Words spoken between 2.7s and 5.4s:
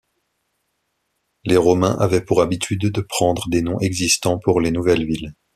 de prendre des noms existants pour les nouvelles villes.